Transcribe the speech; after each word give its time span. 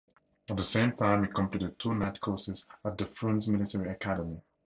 At 0.49 0.57
the 0.57 0.63
same 0.63 0.93
time 0.95 1.23
he 1.23 1.31
completed 1.31 1.77
two 1.77 1.93
night 1.93 2.19
courses 2.19 2.65
at 2.83 2.97
the 2.97 3.05
Frunze 3.05 3.47
Military 3.47 3.91
Academy. 3.91 4.41